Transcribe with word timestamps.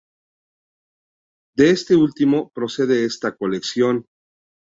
De 1.55 1.69
este 1.69 1.95
último, 1.95 2.49
procede 2.55 3.05
esta 3.05 3.35
colección. 3.35 4.07